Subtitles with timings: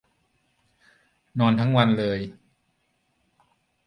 [1.39, 2.19] นอนทั้งวันเลย